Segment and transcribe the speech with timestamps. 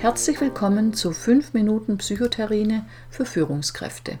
[0.00, 4.20] Herzlich willkommen zu 5 Minuten Psychotherine für Führungskräfte.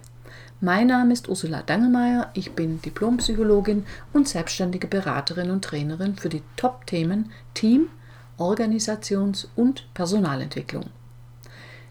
[0.60, 6.42] Mein Name ist Ursula Dangelmeier, ich bin Diplompsychologin und selbstständige Beraterin und Trainerin für die
[6.56, 7.86] Top-Themen Team,
[8.38, 10.86] Organisations- und Personalentwicklung.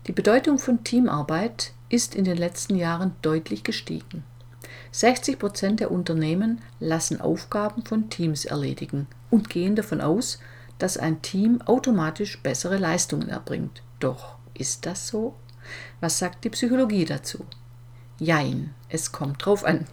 [0.08, 4.26] Die Bedeutung von Teamarbeit ist in den letzten Jahren deutlich gestiegen.
[4.92, 10.40] 60 Prozent der Unternehmen lassen Aufgaben von Teams erledigen und gehen davon aus,
[10.80, 13.82] dass ein Team automatisch bessere Leistungen erbringt.
[14.00, 15.36] Doch ist das so?
[16.00, 17.46] Was sagt die Psychologie dazu?
[18.20, 19.86] Jein, es kommt drauf an.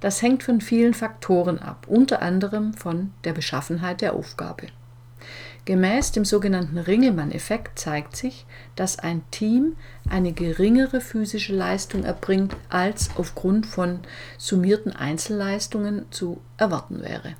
[0.00, 4.66] Das hängt von vielen Faktoren ab, unter anderem von der Beschaffenheit der Aufgabe.
[5.64, 8.46] Gemäß dem sogenannten Ringelmann-Effekt zeigt sich,
[8.76, 9.76] dass ein Team
[10.08, 14.00] eine geringere physische Leistung erbringt, als aufgrund von
[14.38, 17.34] summierten Einzelleistungen zu erwarten wäre.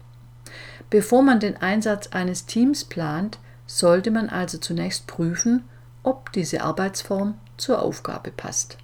[0.90, 5.64] Bevor man den Einsatz eines Teams plant, sollte man also zunächst prüfen,
[6.02, 8.78] ob diese Arbeitsform zur Aufgabe passt.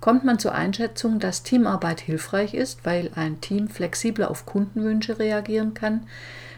[0.00, 5.74] Kommt man zur Einschätzung, dass Teamarbeit hilfreich ist, weil ein Team flexibler auf Kundenwünsche reagieren
[5.74, 6.06] kann,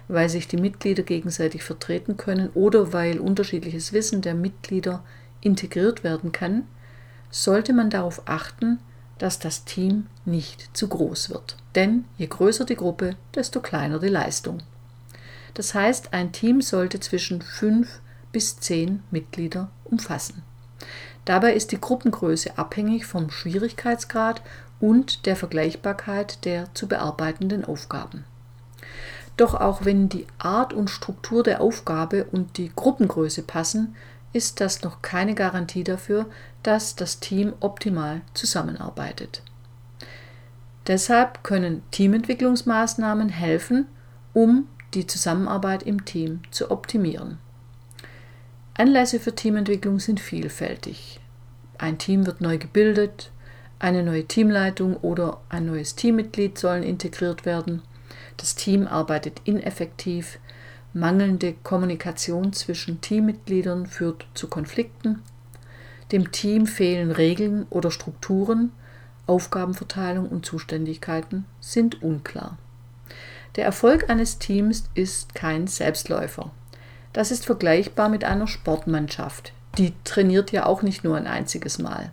[0.08, 5.04] weil sich die Mitglieder gegenseitig vertreten können oder weil unterschiedliches Wissen der Mitglieder
[5.40, 6.64] integriert werden kann,
[7.30, 8.78] sollte man darauf achten,
[9.18, 11.56] dass das Team nicht zu groß wird.
[11.74, 14.62] Denn je größer die Gruppe, desto kleiner die Leistung.
[15.54, 18.00] Das heißt, ein Team sollte zwischen fünf
[18.32, 20.42] bis zehn Mitglieder umfassen.
[21.24, 24.42] Dabei ist die Gruppengröße abhängig vom Schwierigkeitsgrad
[24.80, 28.24] und der Vergleichbarkeit der zu bearbeitenden Aufgaben.
[29.36, 33.94] Doch auch wenn die Art und Struktur der Aufgabe und die Gruppengröße passen,
[34.32, 36.26] ist das noch keine Garantie dafür,
[36.62, 39.42] dass das Team optimal zusammenarbeitet.
[40.86, 43.86] Deshalb können Teamentwicklungsmaßnahmen helfen,
[44.32, 47.38] um die Zusammenarbeit im Team zu optimieren.
[48.74, 51.20] Anlässe für Teamentwicklung sind vielfältig.
[51.78, 53.30] Ein Team wird neu gebildet,
[53.78, 57.82] eine neue Teamleitung oder ein neues Teammitglied sollen integriert werden,
[58.36, 60.38] das Team arbeitet ineffektiv,
[60.92, 65.22] mangelnde Kommunikation zwischen Teammitgliedern führt zu Konflikten,
[66.12, 68.72] dem Team fehlen Regeln oder Strukturen,
[69.26, 72.56] Aufgabenverteilung und Zuständigkeiten sind unklar.
[73.56, 76.50] Der Erfolg eines Teams ist kein Selbstläufer.
[77.12, 79.52] Das ist vergleichbar mit einer Sportmannschaft.
[79.76, 82.10] Die trainiert ja auch nicht nur ein einziges Mal.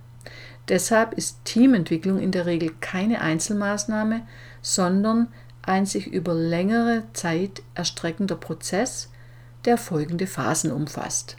[0.68, 4.22] Deshalb ist Teamentwicklung in der Regel keine Einzelmaßnahme,
[4.62, 5.28] sondern
[5.66, 9.12] ein sich über längere Zeit erstreckender Prozess,
[9.66, 11.38] der folgende Phasen umfasst.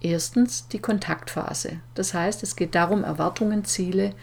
[0.00, 1.80] Erstens die Kontaktphase.
[1.94, 4.14] Das heißt, es geht darum, Erwartungen, Ziele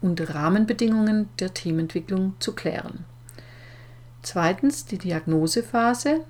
[0.00, 3.04] und Rahmenbedingungen der Teamentwicklung zu klären.
[4.22, 6.20] Zweitens die Diagnosephase.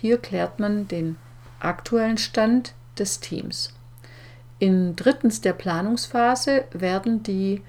[0.00, 1.16] Hier klärt man den
[1.60, 3.72] aktuellen Stand des Teams.
[4.58, 7.62] In drittens der Planungsphase werden die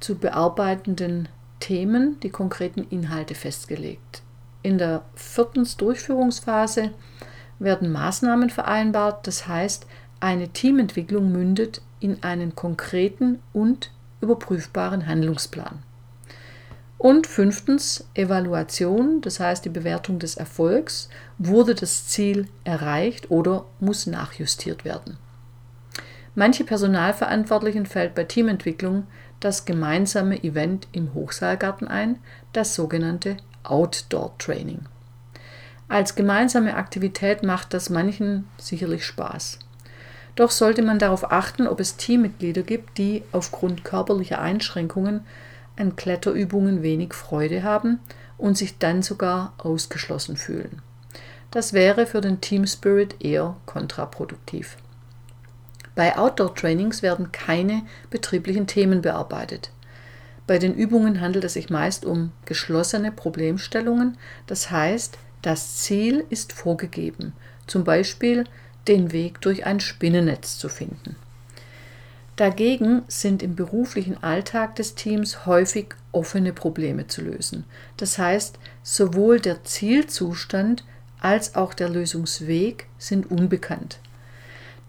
[0.00, 1.28] zu bearbeitenden
[1.60, 4.22] Themen, die konkreten Inhalte festgelegt.
[4.62, 6.90] In der viertens Durchführungsphase
[7.58, 9.86] werden Maßnahmen vereinbart, das heißt,
[10.18, 13.90] eine Teamentwicklung mündet in einen konkreten und
[14.20, 15.82] überprüfbaren Handlungsplan.
[16.98, 21.08] Und fünftens Evaluation, das heißt die Bewertung des Erfolgs.
[21.38, 25.16] Wurde das Ziel erreicht oder muss nachjustiert werden?
[26.34, 29.06] Manche Personalverantwortlichen fällt bei Teamentwicklung
[29.40, 32.18] das gemeinsame Event im Hochsaalgarten ein,
[32.52, 34.80] das sogenannte Outdoor Training.
[35.88, 39.58] Als gemeinsame Aktivität macht das manchen sicherlich Spaß.
[40.36, 45.22] Doch sollte man darauf achten, ob es Teammitglieder gibt, die aufgrund körperlicher Einschränkungen
[45.76, 47.98] an Kletterübungen wenig Freude haben
[48.38, 50.82] und sich dann sogar ausgeschlossen fühlen.
[51.50, 54.76] Das wäre für den Team Spirit eher kontraproduktiv.
[56.00, 59.70] Bei Outdoor-Trainings werden keine betrieblichen Themen bearbeitet.
[60.46, 64.16] Bei den Übungen handelt es sich meist um geschlossene Problemstellungen,
[64.46, 67.34] das heißt, das Ziel ist vorgegeben,
[67.66, 68.44] zum Beispiel
[68.88, 71.16] den Weg durch ein Spinnennetz zu finden.
[72.36, 77.64] Dagegen sind im beruflichen Alltag des Teams häufig offene Probleme zu lösen.
[77.98, 80.82] Das heißt, sowohl der Zielzustand
[81.20, 83.98] als auch der Lösungsweg sind unbekannt.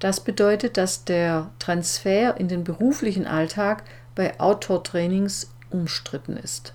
[0.01, 3.83] Das bedeutet, dass der Transfer in den beruflichen Alltag
[4.15, 6.73] bei Outdoor-Trainings umstritten ist.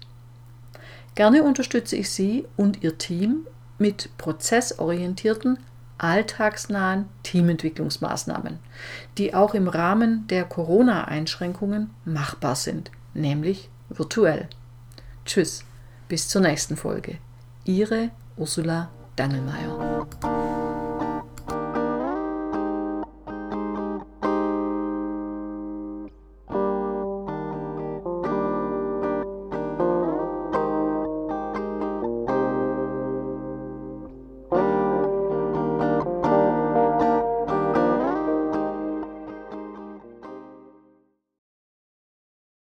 [1.17, 3.47] Gerne unterstütze ich Sie und Ihr Team
[3.79, 5.59] mit prozessorientierten,
[5.99, 8.61] alltagsnahen Teamentwicklungsmaßnahmen,
[9.19, 14.49] die auch im Rahmen der Corona-Einschränkungen machbar sind, nämlich virtuell.
[15.25, 15.65] Tschüss,
[16.09, 17.19] bis zur nächsten Folge.
[17.65, 19.86] Ihre Ursula Dangelmeier.